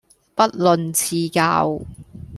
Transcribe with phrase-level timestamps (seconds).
[0.33, 1.79] 不吝賜教